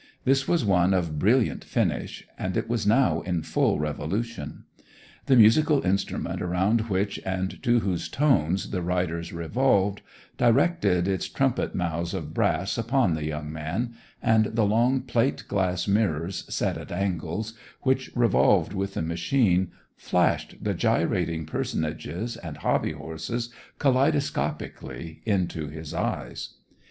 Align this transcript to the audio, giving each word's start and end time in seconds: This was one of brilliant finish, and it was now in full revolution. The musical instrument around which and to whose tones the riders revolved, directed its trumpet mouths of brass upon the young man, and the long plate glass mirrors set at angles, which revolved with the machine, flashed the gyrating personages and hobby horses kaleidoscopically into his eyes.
This 0.25 0.47
was 0.47 0.65
one 0.65 0.95
of 0.95 1.19
brilliant 1.19 1.63
finish, 1.63 2.27
and 2.35 2.57
it 2.57 2.67
was 2.67 2.87
now 2.87 3.21
in 3.21 3.43
full 3.43 3.77
revolution. 3.77 4.63
The 5.27 5.35
musical 5.35 5.85
instrument 5.85 6.41
around 6.41 6.89
which 6.89 7.19
and 7.23 7.61
to 7.61 7.81
whose 7.81 8.09
tones 8.09 8.71
the 8.71 8.81
riders 8.81 9.31
revolved, 9.31 10.01
directed 10.39 11.07
its 11.07 11.27
trumpet 11.29 11.75
mouths 11.75 12.15
of 12.15 12.33
brass 12.33 12.79
upon 12.79 13.13
the 13.13 13.25
young 13.25 13.53
man, 13.53 13.93
and 14.23 14.45
the 14.55 14.65
long 14.65 15.01
plate 15.01 15.43
glass 15.47 15.87
mirrors 15.87 16.51
set 16.51 16.79
at 16.79 16.91
angles, 16.91 17.53
which 17.83 18.09
revolved 18.15 18.73
with 18.73 18.95
the 18.95 19.03
machine, 19.03 19.69
flashed 19.97 20.55
the 20.63 20.73
gyrating 20.73 21.45
personages 21.45 22.37
and 22.37 22.57
hobby 22.57 22.93
horses 22.93 23.53
kaleidoscopically 23.79 25.19
into 25.27 25.67
his 25.67 25.93
eyes. 25.93 26.55